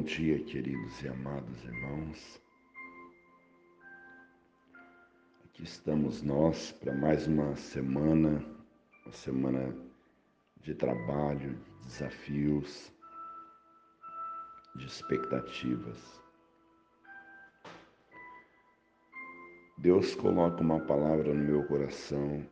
[0.00, 2.40] bom dia, queridos e amados irmãos.
[5.44, 8.42] Aqui estamos nós para mais uma semana,
[9.04, 9.76] uma semana
[10.62, 12.90] de trabalho, de desafios,
[14.76, 16.18] de expectativas.
[19.76, 22.48] Deus coloca uma palavra no meu coração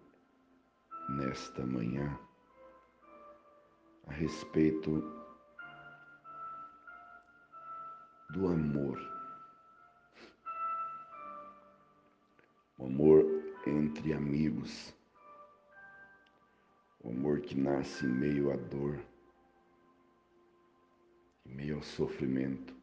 [1.17, 2.15] nesta manhã
[4.07, 5.18] a respeito
[8.31, 9.00] do amor.
[12.79, 13.25] O amor
[13.67, 14.95] entre amigos.
[17.00, 19.00] O amor que nasce em meio à dor,
[21.46, 22.75] em meio ao sofrimento.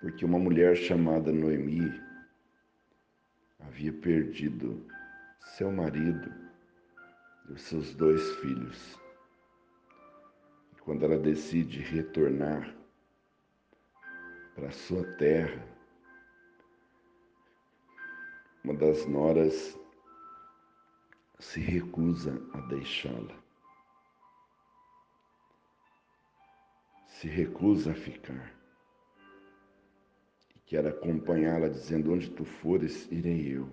[0.00, 1.92] Porque uma mulher chamada Noemi
[3.58, 4.86] havia perdido
[5.56, 6.32] seu marido
[7.48, 8.98] e os seus dois filhos
[10.90, 12.74] quando ela decide retornar
[14.56, 15.64] para sua terra,
[18.64, 19.78] uma das noras
[21.38, 23.40] se recusa a deixá-la.
[27.06, 28.52] Se recusa a ficar.
[30.56, 33.72] E quer acompanhá-la, dizendo: Onde tu fores, irei eu.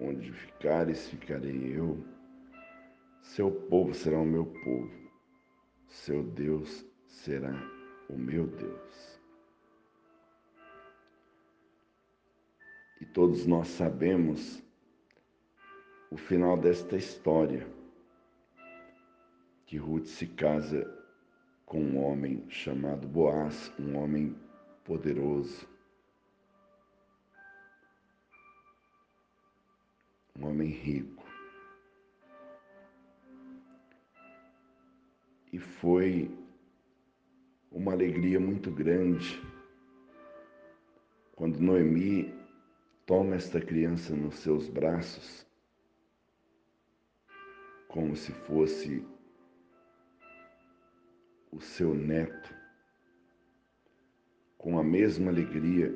[0.00, 2.00] Onde ficares, ficarei eu.
[3.22, 5.07] Seu povo será o meu povo
[5.88, 7.54] seu Deus será
[8.08, 9.18] o meu Deus.
[13.00, 14.62] E todos nós sabemos
[16.10, 17.68] o final desta história,
[19.66, 20.84] que Ruth se casa
[21.66, 24.34] com um homem chamado Boaz, um homem
[24.84, 25.68] poderoso,
[30.34, 31.27] um homem rico.
[35.52, 36.30] E foi
[37.70, 39.40] uma alegria muito grande
[41.34, 42.34] quando Noemi
[43.06, 45.46] toma esta criança nos seus braços,
[47.86, 49.06] como se fosse
[51.52, 52.54] o seu neto,
[54.58, 55.94] com a mesma alegria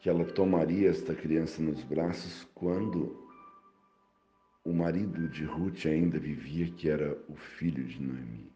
[0.00, 3.24] que ela tomaria esta criança nos braços quando
[4.64, 8.50] o marido de Ruth ainda vivia, que era o filho de Noemi.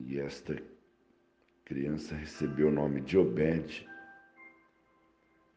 [0.00, 0.60] E esta
[1.64, 3.88] criança recebeu o nome de Obed,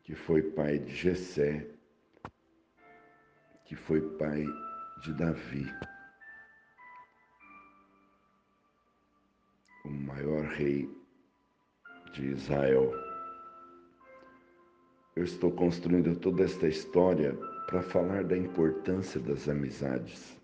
[0.04, 1.68] que foi pai de Jessé,
[3.66, 4.46] que foi pai
[5.04, 5.66] de Davi,
[9.86, 10.90] o maior rei
[12.14, 13.09] de Israel.
[15.20, 17.34] Eu estou construindo toda esta história
[17.68, 20.40] para falar da importância das amizades.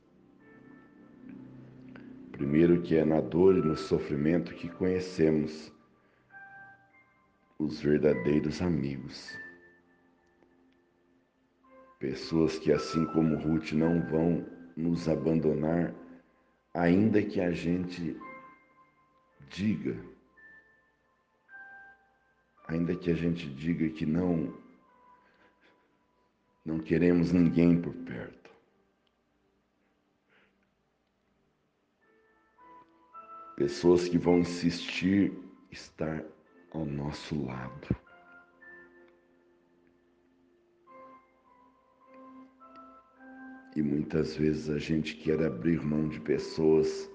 [2.33, 5.71] Primeiro, que é na dor e no sofrimento que conhecemos
[7.57, 9.33] os verdadeiros amigos.
[11.97, 15.95] Pessoas que, assim como Ruth, não vão nos abandonar,
[16.73, 18.13] ainda que a gente
[19.49, 19.95] diga,
[22.67, 24.64] ainda que a gente diga que não
[26.65, 28.49] não queremos ninguém por perto.
[33.55, 35.31] Pessoas que vão insistir
[35.71, 36.25] estar
[36.71, 37.95] ao nosso lado.
[43.75, 47.09] E muitas vezes a gente quer abrir mão de pessoas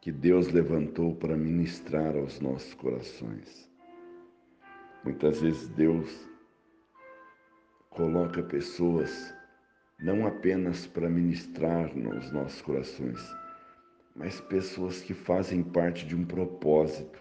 [0.00, 3.68] que Deus levantou para ministrar aos nossos corações.
[5.04, 6.27] Muitas vezes Deus
[7.90, 9.34] coloca pessoas
[9.98, 13.20] não apenas para ministrar nos nossos corações,
[14.14, 17.20] mas pessoas que fazem parte de um propósito,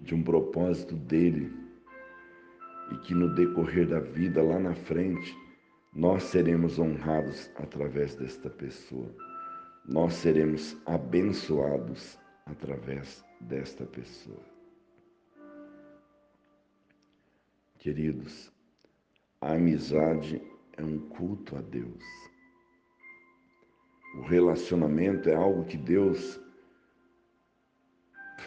[0.00, 1.52] de um propósito dele,
[2.92, 5.36] e que no decorrer da vida, lá na frente,
[5.92, 9.14] nós seremos honrados através desta pessoa,
[9.86, 14.57] nós seremos abençoados através desta pessoa.
[17.88, 18.52] Queridos,
[19.40, 20.42] a amizade
[20.76, 22.04] é um culto a Deus.
[24.18, 26.38] O relacionamento é algo que Deus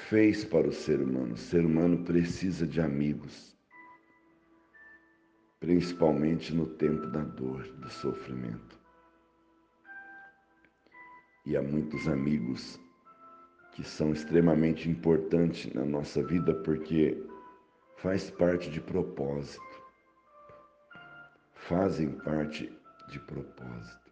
[0.09, 1.33] fez para o ser humano.
[1.33, 3.57] O ser humano precisa de amigos,
[5.59, 8.79] principalmente no tempo da dor, do sofrimento.
[11.47, 12.79] E há muitos amigos
[13.73, 17.30] que são extremamente importantes na nossa vida porque
[18.01, 19.61] faz parte de propósito.
[21.53, 22.67] Fazem parte
[23.09, 24.11] de propósito.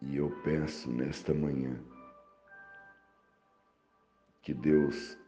[0.00, 1.78] E eu peço nesta manhã
[4.42, 5.18] que Deus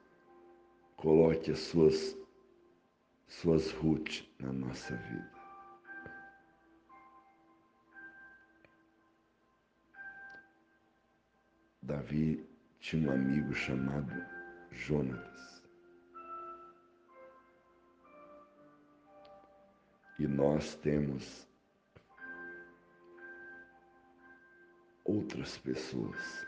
[0.96, 2.16] coloque as suas
[3.28, 5.32] suas roots na nossa vida.
[11.82, 14.12] Davi tinha um amigo chamado
[14.70, 15.62] Jonatas.
[20.18, 21.46] E nós temos
[25.04, 26.46] outras pessoas.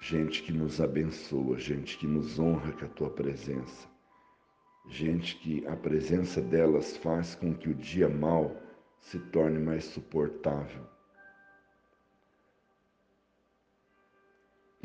[0.00, 3.88] Gente que nos abençoa, gente que nos honra com a tua presença.
[4.88, 8.56] Gente que a presença delas faz com que o dia mal
[8.98, 10.86] se torne mais suportável.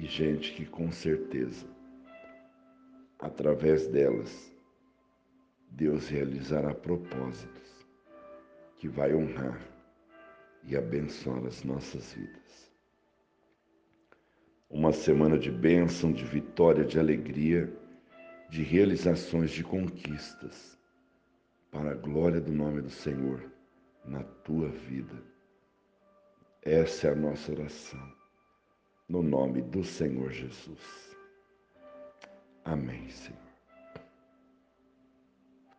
[0.07, 1.65] Gente que com certeza,
[3.17, 4.55] através delas,
[5.71, 7.87] Deus realizará propósitos
[8.77, 9.59] que vai honrar
[10.63, 12.71] e abençoar as nossas vidas.
[14.69, 17.75] Uma semana de bênção, de vitória, de alegria,
[18.47, 20.77] de realizações, de conquistas,
[21.71, 23.51] para a glória do nome do Senhor
[24.05, 25.19] na tua vida.
[26.61, 28.24] Essa é a nossa oração,
[29.07, 31.15] no nome do Senhor Jesus.
[32.63, 33.44] Amém, Senhor.